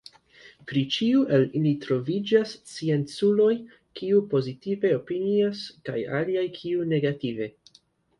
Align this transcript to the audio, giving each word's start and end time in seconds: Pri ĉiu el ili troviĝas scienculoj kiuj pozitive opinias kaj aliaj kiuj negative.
Pri 0.69 0.81
ĉiu 0.93 1.25
el 1.35 1.43
ili 1.59 1.73
troviĝas 1.83 2.53
scienculoj 2.71 3.49
kiuj 3.99 4.21
pozitive 4.31 4.91
opinias 5.01 5.61
kaj 5.91 5.99
aliaj 6.21 6.47
kiuj 6.57 6.89
negative. 6.95 7.51